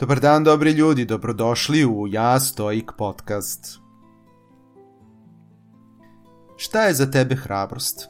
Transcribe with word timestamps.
Dobar 0.00 0.20
dan, 0.20 0.44
dobri 0.44 0.70
ljudi, 0.70 1.04
dobrodošli 1.04 1.86
u 1.86 2.06
Ja 2.08 2.40
Stoik 2.40 2.90
podcast. 2.98 3.78
Šta 6.56 6.82
je 6.82 6.94
za 6.94 7.10
tebe 7.10 7.34
hrabrost? 7.34 8.08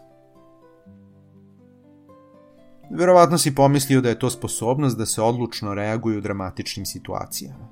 Verovatno 2.90 3.38
si 3.38 3.54
pomislio 3.54 4.00
da 4.00 4.08
je 4.08 4.18
to 4.18 4.30
sposobnost 4.30 4.98
da 4.98 5.06
se 5.06 5.22
odlučno 5.22 5.74
reaguju 5.74 6.18
u 6.18 6.20
dramatičnim 6.20 6.86
situacijama. 6.86 7.68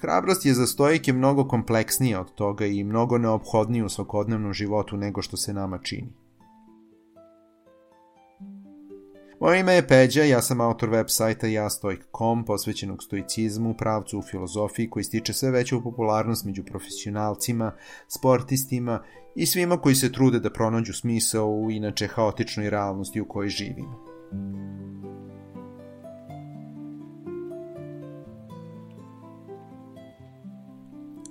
Hrabrost 0.00 0.46
je 0.46 0.54
za 0.54 0.66
stojike 0.66 1.12
mnogo 1.12 1.48
kompleksnija 1.48 2.20
od 2.20 2.34
toga 2.34 2.66
i 2.66 2.84
mnogo 2.84 3.18
neophodnija 3.18 3.84
u 3.84 3.88
svakodnevnom 3.88 4.52
životu 4.52 4.96
nego 4.96 5.22
što 5.22 5.36
se 5.36 5.52
nama 5.52 5.78
čini. 5.78 6.12
Moje 9.40 9.60
ime 9.60 9.74
je 9.74 9.86
Peđa, 9.86 10.22
ja 10.22 10.42
sam 10.42 10.60
autor 10.60 10.90
web 10.90 11.06
sajta 11.08 11.46
jastojk.com 11.46 12.44
posvećenog 12.44 13.02
stoicizmu, 13.02 13.74
pravcu 13.74 14.18
u 14.18 14.22
filozofiji 14.22 14.90
koji 14.90 15.04
stiče 15.04 15.32
sve 15.32 15.50
veću 15.50 15.82
popularnost 15.82 16.44
među 16.44 16.64
profesionalcima, 16.64 17.72
sportistima 18.08 19.02
i 19.34 19.46
svima 19.46 19.76
koji 19.76 19.94
se 19.94 20.12
trude 20.12 20.40
da 20.40 20.52
pronađu 20.52 20.92
smisao 20.92 21.50
u 21.50 21.70
inače 21.70 22.06
haotičnoj 22.06 22.70
realnosti 22.70 23.20
u 23.20 23.28
kojoj 23.28 23.48
živimo. 23.48 24.04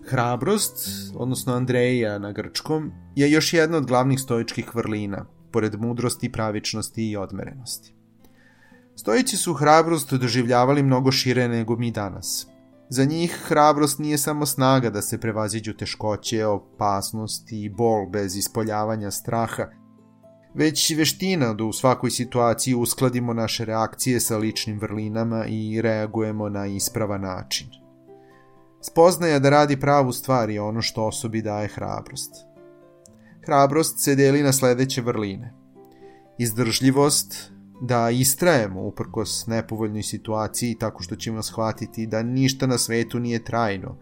Hrabrost, 0.05 0.78
odnosno 1.16 1.53
Andreja 1.53 2.20
na 2.20 2.31
grčkom, 2.31 2.91
je 3.16 3.31
još 3.31 3.53
jedna 3.53 3.78
od 3.78 3.86
glavnih 3.86 4.20
stoičkih 4.20 4.76
vrlina, 4.76 5.26
pored 5.52 5.81
mudrosti, 5.81 6.31
pravičnosti 6.31 7.11
i 7.11 7.17
odmerenosti. 7.17 7.98
Stojići 9.00 9.38
su 9.38 9.53
hrabrost 9.53 10.14
doživljavali 10.14 10.83
mnogo 10.83 11.11
šire 11.11 11.47
nego 11.47 11.75
mi 11.75 11.92
danas. 11.92 12.47
Za 12.89 13.03
njih 13.03 13.31
hrabrost 13.31 14.00
nije 14.00 14.17
samo 14.17 14.45
snaga 14.45 14.89
da 14.89 15.02
se 15.02 15.17
prevaziđu 15.17 15.73
teškoće, 15.73 16.45
opasnosti 16.45 17.64
i 17.64 17.70
bol 17.70 18.09
bez 18.09 18.36
ispoljavanja 18.36 19.11
straha, 19.11 19.67
već 20.53 20.92
veština 20.97 21.53
da 21.53 21.64
u 21.64 21.73
svakoj 21.73 22.11
situaciji 22.11 22.75
uskladimo 22.75 23.33
naše 23.33 23.66
reakcije 23.66 24.20
sa 24.20 24.38
ličnim 24.38 24.80
vrlinama 24.80 25.45
i 25.45 25.81
reagujemo 25.81 26.50
na 26.50 26.66
ispravan 26.66 27.22
način. 27.22 27.67
Spoznaja 28.81 29.39
da 29.39 29.50
radi 29.50 29.80
pravu 29.80 30.11
stvar 30.11 30.50
je 30.50 30.61
ono 30.61 30.81
što 30.81 31.05
osobi 31.05 31.42
daje 31.42 31.67
hrabrost. 31.67 32.31
Hrabrost 33.45 34.03
se 34.03 34.16
deli 34.16 34.44
na 34.44 34.53
sledeće 34.53 35.02
vrline. 35.02 35.53
Izdržljivost, 36.38 37.58
da 37.81 38.09
istrajemo 38.09 38.81
uprkos 38.81 39.47
nepovoljnoj 39.47 40.03
situaciji 40.03 40.77
tako 40.80 41.03
što 41.03 41.16
ćemo 41.16 41.44
shvatiti 41.44 42.08
da 42.08 42.23
ništa 42.23 42.67
na 42.67 42.77
svetu 42.77 43.19
nije 43.19 43.44
trajno, 43.44 43.97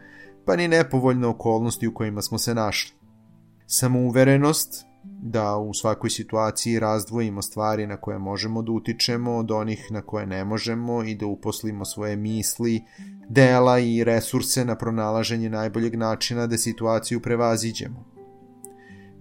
pa 0.45 0.55
ni 0.55 0.67
nepovoljne 0.67 1.27
okolnosti 1.27 1.87
u 1.87 1.93
kojima 1.93 2.21
smo 2.21 2.37
se 2.37 2.53
našli. 2.53 2.91
Samouverenost, 3.65 4.85
da 5.03 5.57
u 5.57 5.73
svakoj 5.73 6.09
situaciji 6.09 6.79
razdvojimo 6.79 7.41
stvari 7.41 7.87
na 7.87 7.97
koje 7.97 8.19
možemo 8.19 8.61
da 8.61 8.71
utičemo 8.71 9.35
od 9.35 9.51
onih 9.51 9.87
na 9.91 10.01
koje 10.01 10.25
ne 10.25 10.45
možemo 10.45 11.03
i 11.03 11.15
da 11.15 11.25
uposlimo 11.25 11.85
svoje 11.85 12.15
misli, 12.15 12.83
dela 13.29 13.79
i 13.79 14.03
resurse 14.03 14.65
na 14.65 14.75
pronalaženje 14.75 15.49
najboljeg 15.49 15.95
načina 15.95 16.47
da 16.47 16.57
situaciju 16.57 17.21
prevaziđemo 17.21 18.16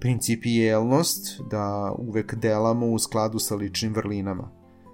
principijelnost 0.07 1.41
da 1.51 1.95
uvek 1.99 2.35
delamo 2.35 2.87
u 2.87 2.99
skladu 2.99 3.39
sa 3.39 3.55
ličnim 3.55 3.95
vrlinama, 3.95 4.51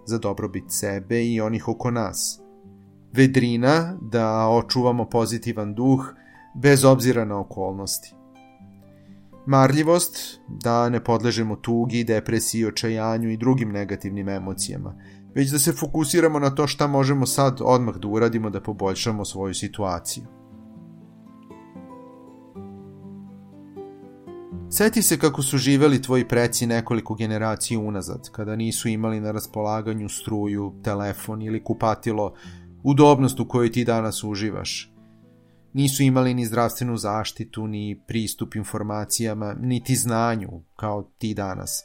za 0.07 0.19
dobrobit 0.19 0.65
sebe 0.69 1.25
i 1.25 1.41
onih 1.41 1.69
oko 1.69 1.91
nas. 1.91 2.41
Vedrina 3.13 3.99
da 4.01 4.49
očuvamo 4.49 5.05
pozitivan 5.05 5.75
duh 5.75 6.15
bez 6.55 6.85
obzira 6.85 7.25
na 7.25 7.41
okolnosti. 7.41 8.15
Marljivost 9.47 10.41
da 10.49 10.89
ne 10.89 11.05
podležemo 11.05 11.57
tugi, 11.57 12.05
depresiji, 12.05 12.67
očajanju 12.67 13.31
i 13.31 13.37
drugim 13.37 13.73
negativnim 13.73 14.29
emocijama, 14.29 14.95
već 15.35 15.51
da 15.51 15.59
se 15.59 15.73
fokusiramo 15.73 16.39
na 16.39 16.51
to 16.51 16.67
šta 16.67 16.87
možemo 16.87 17.27
sad 17.27 17.59
odmah 17.61 17.97
da 17.97 18.09
uradimo 18.09 18.51
da 18.51 18.61
poboljšamo 18.61 19.25
svoju 19.25 19.55
situaciju. 19.55 20.42
Seti 24.75 25.03
se 25.03 25.19
kako 25.19 25.43
su 25.43 25.59
živeli 25.59 26.03
tvoji 26.03 26.29
preci 26.29 26.67
nekoliko 26.67 27.15
generacija 27.15 27.81
unazad, 27.81 28.31
kada 28.31 28.57
nisu 28.57 28.89
imali 28.89 29.21
na 29.21 29.33
raspolaganju 29.33 30.09
struju, 30.09 30.75
telefon 30.85 31.43
ili 31.43 31.65
kupatilo, 31.65 32.35
udobnost 32.83 33.41
u 33.41 33.49
kojoj 33.49 33.73
ti 33.73 33.85
danas 33.85 34.25
uživaš. 34.25 34.93
Nisu 35.73 36.03
imali 36.03 36.35
ni 36.35 36.47
zdravstvenu 36.47 36.97
zaštitu, 36.97 37.67
ni 37.67 38.01
pristup 38.07 38.55
informacijama, 38.55 39.55
niti 39.61 39.95
znanju, 39.95 40.51
kao 40.77 41.03
ti 41.19 41.35
danas. 41.35 41.83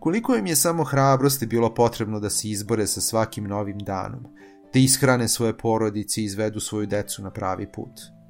Koliko 0.00 0.36
im 0.36 0.46
je 0.46 0.56
samo 0.56 0.84
hrabrosti 0.84 1.46
bilo 1.46 1.74
potrebno 1.74 2.20
da 2.20 2.30
se 2.30 2.48
izbore 2.48 2.86
sa 2.86 3.00
svakim 3.00 3.44
novim 3.44 3.78
danom, 3.78 4.26
da 4.72 4.78
ishrane 4.78 5.28
svoje 5.28 5.58
porodice 5.58 6.20
i 6.20 6.24
izvedu 6.24 6.60
svoju 6.60 6.86
decu 6.86 7.22
na 7.22 7.30
pravi 7.30 7.72
put. 7.72 8.21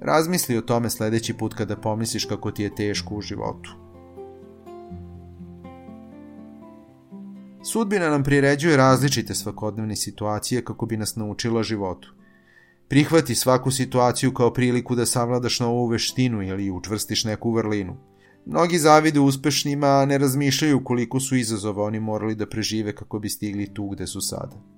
Razmisli 0.00 0.58
o 0.58 0.60
tome 0.60 0.90
sledeći 0.90 1.34
put 1.34 1.54
kada 1.54 1.76
pomisliš 1.76 2.24
kako 2.24 2.50
ti 2.50 2.62
je 2.62 2.74
teško 2.74 3.14
u 3.14 3.20
životu. 3.20 3.76
Sudbina 7.64 8.10
nam 8.10 8.24
priređuje 8.24 8.76
različite 8.76 9.34
svakodnevne 9.34 9.96
situacije 9.96 10.64
kako 10.64 10.86
bi 10.86 10.96
nas 10.96 11.16
naučila 11.16 11.62
životu. 11.62 12.14
Prihvati 12.88 13.34
svaku 13.34 13.70
situaciju 13.70 14.34
kao 14.34 14.52
priliku 14.52 14.94
da 14.94 15.06
savladaš 15.06 15.60
novu 15.60 15.86
veštinu 15.86 16.42
ili 16.42 16.70
učvrstiš 16.70 17.24
neku 17.24 17.52
vrlinu. 17.52 17.96
Mnogi 18.46 18.78
zavide 18.78 19.20
uspešnima, 19.20 19.86
a 19.86 20.06
ne 20.06 20.18
razmišljaju 20.18 20.84
koliko 20.84 21.20
su 21.20 21.36
izazova 21.36 21.84
oni 21.84 22.00
morali 22.00 22.34
da 22.34 22.46
prežive 22.46 22.94
kako 22.94 23.18
bi 23.18 23.28
stigli 23.28 23.74
tu 23.74 23.88
gde 23.88 24.06
su 24.06 24.20
sada. 24.20 24.77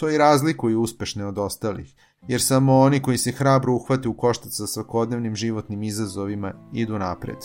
To 0.00 0.10
i 0.10 0.18
razlikuju 0.18 0.80
uspešne 0.80 1.26
od 1.26 1.38
ostalih, 1.38 1.94
jer 2.28 2.42
samo 2.42 2.78
oni 2.78 3.02
koji 3.02 3.18
se 3.18 3.32
hrabro 3.32 3.74
uhvate 3.74 4.08
u 4.08 4.14
koštac 4.14 4.52
sa 4.52 4.66
svakodnevnim 4.66 5.34
životnim 5.34 5.82
izazovima 5.82 6.52
idu 6.72 6.98
napred. 6.98 7.36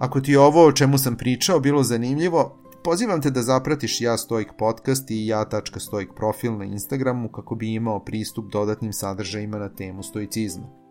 Ako 0.00 0.20
ti 0.20 0.36
ovo 0.36 0.66
o 0.66 0.72
čemu 0.72 0.98
sam 0.98 1.16
pričao 1.16 1.60
bilo 1.60 1.82
zanimljivo, 1.82 2.58
pozivam 2.84 3.22
te 3.22 3.30
da 3.30 3.42
zapratiš 3.42 4.00
Ja 4.00 4.18
Stoik 4.18 4.48
podcast 4.58 5.10
i 5.10 5.26
ja.stoik 5.26 6.08
profil 6.16 6.58
na 6.58 6.64
Instagramu 6.64 7.28
kako 7.28 7.54
bi 7.54 7.74
imao 7.74 8.04
pristup 8.04 8.52
dodatnim 8.52 8.92
sadržajima 8.92 9.58
na 9.58 9.68
temu 9.68 10.02
stoicizma. 10.02 10.81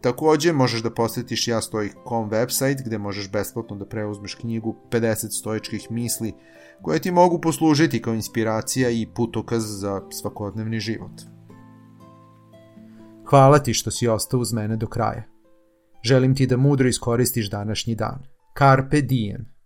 Takođe 0.00 0.52
možeš 0.52 0.82
da 0.82 0.90
posetiš 0.90 1.48
jastoik.com 1.48 2.30
website 2.30 2.84
gde 2.84 2.98
možeš 2.98 3.30
besplatno 3.30 3.76
da 3.76 3.86
preuzmeš 3.86 4.34
knjigu 4.34 4.76
50 4.90 5.38
stoičkih 5.38 5.90
misli 5.90 6.32
koje 6.82 6.98
ti 6.98 7.10
mogu 7.10 7.40
poslužiti 7.40 8.02
kao 8.02 8.14
inspiracija 8.14 8.90
i 8.90 9.06
putokaz 9.14 9.80
za 9.80 10.02
svakodnevni 10.10 10.80
život. 10.80 11.12
Hvala 13.24 13.58
ti 13.58 13.74
što 13.74 13.90
si 13.90 14.08
ostao 14.08 14.40
uz 14.40 14.52
mene 14.52 14.76
do 14.76 14.86
kraja. 14.86 15.22
Želim 16.02 16.34
ti 16.34 16.46
da 16.46 16.56
mudro 16.56 16.88
iskoristiš 16.88 17.50
današnji 17.50 17.94
dan. 17.94 18.22
Carpe 18.58 19.00
diem. 19.00 19.59